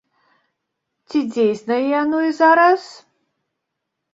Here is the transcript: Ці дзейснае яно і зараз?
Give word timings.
Ці 1.07 1.19
дзейснае 1.35 1.79
яно 2.01 2.17
і 2.31 2.35
зараз? 2.41 2.81